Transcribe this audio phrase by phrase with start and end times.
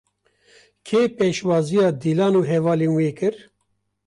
[0.87, 3.35] Kê pêşwaziya Dîlan û hevalên wê kir?